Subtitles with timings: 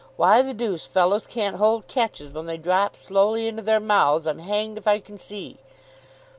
[0.15, 4.39] Why the deuce fellows can't hold catches when they drop slowly into their mouths I'm
[4.39, 5.59] hanged if I can see."